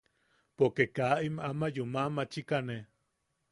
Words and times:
Poke 0.57 0.85
kaa 0.95 1.15
im 1.27 1.35
ama 1.49 1.67
yuma 1.75 2.03
machikane. 2.15 2.77